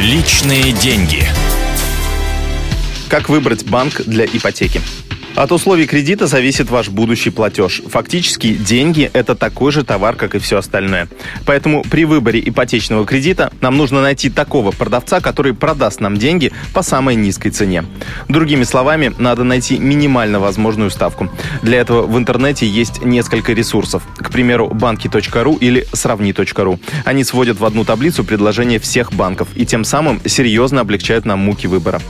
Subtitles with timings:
[0.00, 1.26] Личные деньги.
[3.08, 4.80] Как выбрать банк для ипотеки?
[5.38, 7.80] От условий кредита зависит ваш будущий платеж.
[7.86, 11.06] Фактически деньги– это такой же товар, как и все остальное.
[11.46, 16.82] Поэтому при выборе ипотечного кредита нам нужно найти такого продавца, который продаст нам деньги по
[16.82, 17.84] самой низкой цене.
[18.28, 21.30] Другими словами, надо найти минимально возможную ставку.
[21.62, 24.02] Для этого в интернете есть несколько ресурсов.
[24.16, 26.80] К примеру, банки.ру или сравни.ру.
[27.04, 31.68] Они сводят в одну таблицу предложения всех банков и тем самым серьезно облегчают нам муки
[31.68, 32.00] выбора.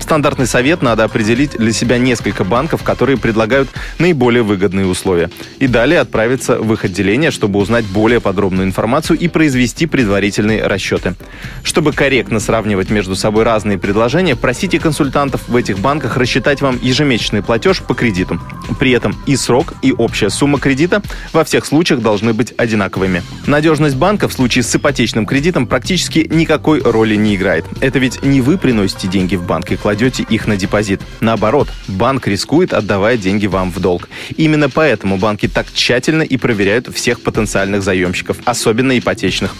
[0.00, 3.68] Стандартный совет– надо определить для себя несколько банков, банков, которые предлагают
[3.98, 5.30] наиболее выгодные условия.
[5.60, 11.14] И далее отправиться в их отделение, чтобы узнать более подробную информацию и произвести предварительные расчеты.
[11.62, 17.42] Чтобы корректно сравнивать между собой разные предложения, просите консультантов в этих банках рассчитать вам ежемесячный
[17.42, 18.40] платеж по кредиту.
[18.78, 23.22] При этом и срок, и общая сумма кредита во всех случаях должны быть одинаковыми.
[23.46, 27.64] Надежность банка в случае с ипотечным кредитом практически никакой роли не играет.
[27.80, 31.00] Это ведь не вы приносите деньги в банк и кладете их на депозит.
[31.20, 34.08] Наоборот, банк рискует отдавая деньги вам в долг.
[34.36, 39.54] Именно поэтому банки так тщательно и проверяют всех потенциальных заемщиков, особенно ипотечных.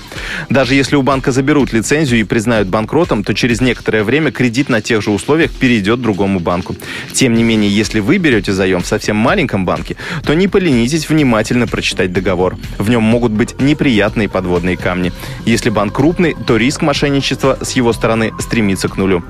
[0.48, 4.81] Даже если у банка заберут лицензию и признают банкротом, то через некоторое время кредит на
[4.81, 6.77] тех же условиях перейдет другому банку.
[7.12, 11.67] Тем не менее, если вы берете заем в совсем маленьком банке, то не поленитесь внимательно
[11.67, 12.56] прочитать договор.
[12.78, 15.12] В нем могут быть неприятные подводные камни.
[15.44, 19.25] Если банк крупный, то риск мошенничества с его стороны стремится к нулю.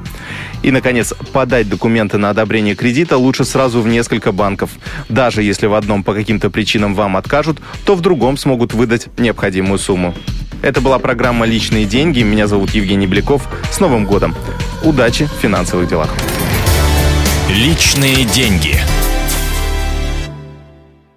[0.63, 4.71] И, наконец, подать документы на одобрение кредита лучше сразу в несколько банков.
[5.09, 9.79] Даже если в одном по каким-то причинам вам откажут, то в другом смогут выдать необходимую
[9.79, 10.15] сумму.
[10.61, 12.21] Это была программа «Личные деньги».
[12.23, 13.49] Меня зовут Евгений Беляков.
[13.71, 14.35] С Новым годом!
[14.85, 16.11] Удачи в финансовых делах!
[17.49, 18.77] Личные деньги.